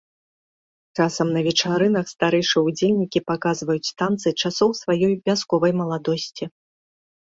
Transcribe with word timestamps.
Часам 0.97 1.27
на 1.35 1.43
вечарынах 1.47 2.05
старэйшыя 2.13 2.65
ўдзельнікі 2.69 3.19
паказваюць 3.29 3.93
танцы 4.03 4.29
часоў 4.41 4.69
сваёй 4.85 5.13
вясковай 5.29 5.71
маладосці. 5.85 6.55